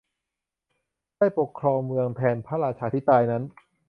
[1.17, 3.43] ได้ปกครองเมืองแทนพระราชาที่ตายนั้น